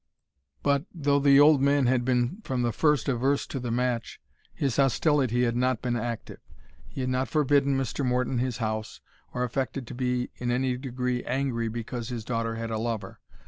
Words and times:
But, 0.63 0.87
though 0.91 1.19
the 1.19 1.39
old 1.39 1.61
man 1.61 1.85
had 1.85 2.03
been 2.03 2.41
from 2.43 2.63
the 2.63 2.71
first 2.71 3.07
averse 3.07 3.45
to 3.45 3.59
the 3.59 3.69
match, 3.69 4.19
his 4.51 4.77
hostility 4.77 5.43
had 5.43 5.55
not 5.55 5.83
been 5.83 5.95
active. 5.95 6.39
He 6.87 7.01
had 7.01 7.09
not 7.11 7.27
forbidden 7.27 7.77
Mr. 7.77 8.03
Morton 8.03 8.39
his 8.39 8.57
house, 8.57 8.99
or 9.31 9.43
affected 9.43 9.85
to 9.85 9.93
be 9.93 10.31
in 10.37 10.49
any 10.49 10.75
degree 10.75 11.23
angry 11.25 11.67
because 11.67 12.09
his 12.09 12.25
daughter 12.25 12.55
had 12.55 12.71
a 12.71 12.79
lover. 12.79 13.19